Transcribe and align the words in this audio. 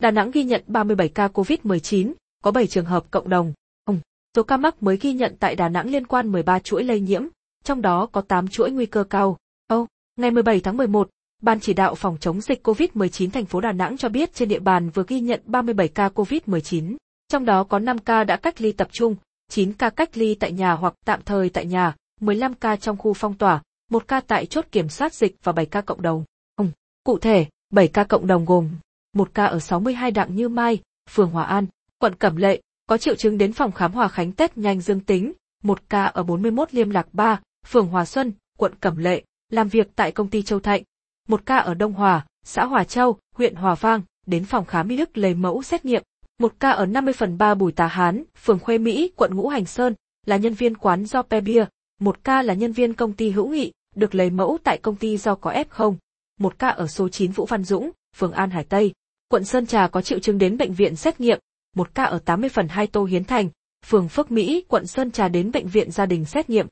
Đà 0.00 0.10
Nẵng 0.10 0.30
ghi 0.30 0.44
nhận 0.44 0.62
37 0.66 1.08
ca 1.08 1.28
COVID-19, 1.28 2.12
có 2.44 2.50
7 2.50 2.66
trường 2.66 2.84
hợp 2.84 3.10
cộng 3.10 3.28
đồng. 3.28 3.52
Ông, 3.84 4.00
Số 4.36 4.42
ca 4.42 4.56
mắc 4.56 4.82
mới 4.82 4.96
ghi 4.96 5.12
nhận 5.12 5.36
tại 5.40 5.56
Đà 5.56 5.68
Nẵng 5.68 5.90
liên 5.90 6.06
quan 6.06 6.32
13 6.32 6.58
chuỗi 6.58 6.84
lây 6.84 7.00
nhiễm, 7.00 7.22
trong 7.64 7.82
đó 7.82 8.06
có 8.06 8.20
8 8.20 8.48
chuỗi 8.48 8.70
nguy 8.70 8.86
cơ 8.86 9.04
cao. 9.04 9.36
Âu, 9.66 9.86
ngày 10.16 10.30
17 10.30 10.60
tháng 10.60 10.76
11, 10.76 11.08
Ban 11.42 11.60
chỉ 11.60 11.74
đạo 11.74 11.94
phòng 11.94 12.16
chống 12.20 12.40
dịch 12.40 12.66
COVID-19 12.66 13.30
thành 13.30 13.44
phố 13.44 13.60
Đà 13.60 13.72
Nẵng 13.72 13.96
cho 13.96 14.08
biết 14.08 14.34
trên 14.34 14.48
địa 14.48 14.58
bàn 14.58 14.90
vừa 14.90 15.04
ghi 15.08 15.20
nhận 15.20 15.40
37 15.44 15.88
ca 15.88 16.08
COVID-19, 16.08 16.96
trong 17.28 17.44
đó 17.44 17.64
có 17.64 17.78
5 17.78 17.98
ca 17.98 18.24
đã 18.24 18.36
cách 18.36 18.60
ly 18.60 18.72
tập 18.72 18.88
trung, 18.92 19.16
9 19.48 19.72
ca 19.72 19.90
cách 19.90 20.16
ly 20.16 20.34
tại 20.34 20.52
nhà 20.52 20.72
hoặc 20.72 20.94
tạm 21.04 21.20
thời 21.24 21.48
tại 21.48 21.66
nhà, 21.66 21.96
15 22.20 22.54
ca 22.54 22.76
trong 22.76 22.96
khu 22.96 23.14
phong 23.14 23.34
tỏa, 23.34 23.62
1 23.90 24.08
ca 24.08 24.20
tại 24.20 24.46
chốt 24.46 24.66
kiểm 24.72 24.88
soát 24.88 25.14
dịch 25.14 25.36
và 25.42 25.52
7 25.52 25.66
ca 25.66 25.80
cộng 25.80 26.02
đồng. 26.02 26.24
Ông, 26.54 26.70
Cụ 27.04 27.18
thể, 27.18 27.46
7 27.70 27.88
ca 27.88 28.04
cộng 28.04 28.26
đồng 28.26 28.44
gồm 28.44 28.70
một 29.12 29.34
ca 29.34 29.44
ở 29.44 29.58
62 29.58 30.10
Đặng 30.10 30.36
Như 30.36 30.48
Mai, 30.48 30.78
phường 31.10 31.30
Hòa 31.30 31.44
An, 31.44 31.66
quận 31.98 32.14
Cẩm 32.14 32.36
Lệ, 32.36 32.60
có 32.86 32.98
triệu 32.98 33.14
chứng 33.14 33.38
đến 33.38 33.52
phòng 33.52 33.72
khám 33.72 33.92
Hòa 33.92 34.08
Khánh 34.08 34.32
test 34.32 34.56
nhanh 34.56 34.80
dương 34.80 35.00
tính, 35.00 35.32
một 35.62 35.88
ca 35.88 36.04
ở 36.04 36.22
41 36.22 36.74
Liêm 36.74 36.90
Lạc 36.90 37.06
3, 37.12 37.40
phường 37.66 37.86
Hòa 37.86 38.04
Xuân, 38.04 38.32
quận 38.58 38.74
Cẩm 38.80 38.96
Lệ, 38.96 39.24
làm 39.48 39.68
việc 39.68 39.90
tại 39.96 40.12
công 40.12 40.30
ty 40.30 40.42
Châu 40.42 40.60
Thạnh, 40.60 40.82
một 41.28 41.46
ca 41.46 41.56
ở 41.56 41.74
Đông 41.74 41.92
Hòa, 41.92 42.26
xã 42.44 42.64
Hòa 42.64 42.84
Châu, 42.84 43.18
huyện 43.34 43.54
Hòa 43.54 43.74
Vang, 43.74 44.02
đến 44.26 44.44
phòng 44.44 44.64
khám 44.64 44.88
Mỹ 44.88 44.96
Đức 44.96 45.18
lấy 45.18 45.34
mẫu 45.34 45.62
xét 45.62 45.84
nghiệm, 45.84 46.02
một 46.38 46.54
ca 46.60 46.70
ở 46.70 46.86
50 46.86 47.14
phần 47.14 47.38
3 47.38 47.54
Bùi 47.54 47.72
Tà 47.72 47.86
Hán, 47.86 48.24
phường 48.36 48.58
Khuê 48.58 48.78
Mỹ, 48.78 49.12
quận 49.16 49.34
Ngũ 49.34 49.48
Hành 49.48 49.64
Sơn, 49.64 49.94
là 50.26 50.36
nhân 50.36 50.54
viên 50.54 50.74
quán 50.74 51.04
do 51.04 51.22
Pe 51.22 51.40
Bia, 51.40 51.64
một 52.00 52.24
ca 52.24 52.42
là 52.42 52.54
nhân 52.54 52.72
viên 52.72 52.94
công 52.94 53.12
ty 53.12 53.30
Hữu 53.30 53.48
Nghị, 53.48 53.72
được 53.96 54.14
lấy 54.14 54.30
mẫu 54.30 54.58
tại 54.64 54.78
công 54.78 54.96
ty 54.96 55.16
do 55.16 55.34
có 55.34 55.52
F0, 55.52 55.94
một 56.40 56.58
ca 56.58 56.68
ở 56.68 56.86
số 56.86 57.08
9 57.08 57.30
Vũ 57.30 57.46
Văn 57.46 57.64
Dũng, 57.64 57.90
phường 58.16 58.32
An 58.32 58.50
Hải 58.50 58.64
Tây, 58.64 58.92
quận 59.30 59.44
Sơn 59.44 59.66
Trà 59.66 59.88
có 59.88 60.02
triệu 60.02 60.18
chứng 60.18 60.38
đến 60.38 60.56
bệnh 60.56 60.72
viện 60.72 60.96
xét 60.96 61.20
nghiệm, 61.20 61.38
một 61.76 61.94
ca 61.94 62.04
ở 62.04 62.18
80 62.18 62.50
phần 62.50 62.68
2 62.68 62.86
Tô 62.86 63.04
Hiến 63.04 63.24
Thành, 63.24 63.48
phường 63.86 64.08
Phước 64.08 64.30
Mỹ, 64.30 64.64
quận 64.68 64.86
Sơn 64.86 65.10
Trà 65.10 65.28
đến 65.28 65.52
bệnh 65.52 65.68
viện 65.68 65.90
gia 65.90 66.06
đình 66.06 66.24
xét 66.24 66.50
nghiệm. 66.50 66.66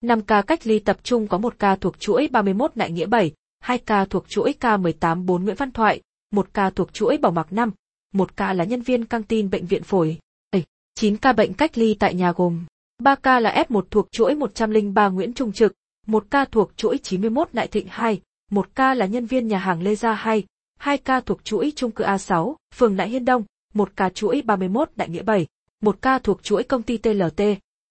5 0.00 0.22
ca 0.22 0.42
cách 0.42 0.66
ly 0.66 0.78
tập 0.78 0.96
trung 1.02 1.28
có 1.28 1.38
một 1.38 1.54
ca 1.58 1.76
thuộc 1.76 2.00
chuỗi 2.00 2.28
31 2.28 2.76
Đại 2.76 2.90
Nghĩa 2.90 3.06
7, 3.06 3.32
2 3.60 3.78
ca 3.78 4.04
thuộc 4.04 4.28
chuỗi 4.28 4.54
K18 4.60 5.24
4 5.24 5.44
Nguyễn 5.44 5.56
Văn 5.56 5.70
Thoại, 5.70 6.02
một 6.30 6.48
ca 6.54 6.70
thuộc 6.70 6.92
chuỗi 6.92 7.18
Bảo 7.18 7.32
Mạc 7.32 7.52
5, 7.52 7.70
một 8.12 8.36
ca 8.36 8.52
là 8.52 8.64
nhân 8.64 8.82
viên 8.82 9.04
căng 9.04 9.22
tin 9.22 9.50
bệnh 9.50 9.66
viện 9.66 9.82
phổi. 9.82 10.18
9 10.94 11.16
ca 11.16 11.32
bệnh 11.32 11.54
cách 11.54 11.78
ly 11.78 11.94
tại 11.94 12.14
nhà 12.14 12.32
gồm 12.36 12.64
3 13.02 13.14
ca 13.14 13.40
là 13.40 13.64
F1 13.68 13.82
thuộc 13.90 14.12
chuỗi 14.12 14.34
103 14.34 15.08
Nguyễn 15.08 15.34
Trung 15.34 15.52
Trực, 15.52 15.72
một 16.06 16.26
ca 16.30 16.44
thuộc 16.44 16.76
chuỗi 16.76 16.98
91 16.98 17.48
Đại 17.52 17.68
Thịnh 17.68 17.86
2, 17.90 18.20
một 18.50 18.68
ca 18.74 18.94
là 18.94 19.06
nhân 19.06 19.26
viên 19.26 19.48
nhà 19.48 19.58
hàng 19.58 19.82
Lê 19.82 19.94
Gia 19.94 20.12
2, 20.14 20.44
2 20.84 20.98
ca 20.98 21.20
thuộc 21.20 21.44
chuỗi 21.44 21.72
trung 21.76 21.90
cư 21.90 22.04
A6, 22.04 22.54
phường 22.74 22.96
Đại 22.96 23.08
Hiên 23.08 23.24
Đông, 23.24 23.44
1 23.74 23.96
ca 23.96 24.10
chuỗi 24.10 24.42
31 24.42 24.90
Đại 24.96 25.08
Nghĩa 25.08 25.22
7, 25.22 25.46
1 25.82 26.02
ca 26.02 26.18
thuộc 26.18 26.42
chuỗi 26.42 26.62
công 26.62 26.82
ty 26.82 26.96
TLT, 26.96 27.42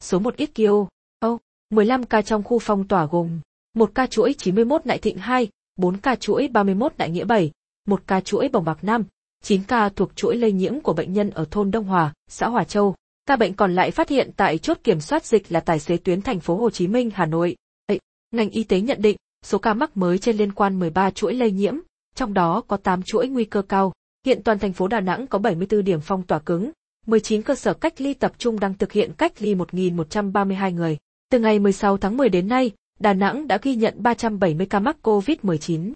số 0.04 0.20
1 0.20 0.36
Itkio, 0.36 0.86
Âu, 1.20 1.40
15 1.70 2.04
ca 2.04 2.22
trong 2.22 2.44
khu 2.44 2.60
phong 2.60 2.88
tỏa 2.88 3.06
gồm 3.06 3.40
1 3.74 3.92
ca 3.96 4.08
chuỗi 4.08 4.34
91 4.38 4.86
Đại 4.86 4.98
Thịnh 4.98 5.18
2, 5.18 5.48
4 5.76 5.98
ca 5.98 6.16
chuỗi 6.16 6.48
31 6.48 6.94
Đại 6.98 7.10
Nghĩa 7.10 7.24
7, 7.24 7.52
1 7.88 8.02
ca 8.08 8.22
chuỗi 8.22 8.50
Bồng 8.50 8.66
Bạc 8.66 8.84
5, 8.84 9.04
9 9.44 9.64
ca 9.64 9.90
thuộc 9.90 10.16
chuỗi 10.16 10.38
lây 10.38 10.52
nhiễm 10.52 10.80
của 10.80 10.94
bệnh 10.94 11.14
nhân 11.14 11.30
ở 11.30 11.46
thôn 11.52 11.72
Đông 11.72 11.86
Hòa, 11.86 12.14
xã 12.28 12.48
Hòa 12.48 12.64
Châu. 12.64 12.96
Ca 13.26 13.36
bệnh 13.36 13.54
còn 13.54 13.76
lại 13.76 13.92
phát 13.92 14.10
hiện 14.10 14.32
tại 14.38 14.58
chốt 14.58 14.78
kiểm 14.84 15.00
soát 15.00 15.26
dịch 15.26 15.52
là 15.52 15.60
tài 15.60 15.80
xế 15.80 15.98
tuyến 15.98 16.22
thành 16.22 16.40
phố 16.40 16.56
Hồ 16.56 16.70
Chí 16.70 16.88
Minh, 16.88 17.10
Hà 17.14 17.26
Nội. 17.26 17.56
Ê, 17.86 18.00
ngành 18.32 18.50
y 18.50 18.64
tế 18.64 18.82
nhận 18.82 19.02
định, 19.02 19.18
số 19.46 19.58
ca 19.58 19.74
mắc 19.74 19.98
mới 19.98 20.18
trên 20.18 20.38
liên 20.38 20.52
quan 20.52 20.80
13 20.80 21.12
chuỗi 21.12 21.34
lây 21.34 21.52
nhiễm, 21.52 21.76
trong 22.16 22.34
đó 22.34 22.62
có 22.68 22.78
8 22.78 23.04
chuỗi 23.04 23.28
nguy 23.28 23.46
cơ 23.46 23.62
cao. 23.62 23.94
Hiện 24.26 24.44
toàn 24.44 24.60
thành 24.60 24.74
phố 24.74 24.88
Đà 24.88 25.00
Nẵng 25.00 25.28
có 25.28 25.40
74 25.40 25.84
điểm 25.84 26.00
phong 26.02 26.24
tỏa 26.24 26.40
cứng, 26.40 26.72
19 27.08 27.42
cơ 27.42 27.56
sở 27.56 27.74
cách 27.74 28.02
ly 28.02 28.14
tập 28.14 28.34
trung 28.38 28.60
đang 28.60 28.74
thực 28.74 28.92
hiện 28.92 29.12
cách 29.18 29.34
ly 29.40 29.56
1.132 29.56 30.74
người. 30.74 30.98
Từ 31.32 31.40
ngày 31.40 31.60
16 31.60 31.98
tháng 31.98 32.18
10 32.18 32.30
đến 32.30 32.48
nay, 32.48 32.72
Đà 33.00 33.14
Nẵng 33.14 33.48
đã 33.48 33.58
ghi 33.62 33.76
nhận 33.76 33.94
370 33.98 34.66
ca 34.66 34.80
mắc 34.80 34.98
COVID-19. 35.04 35.94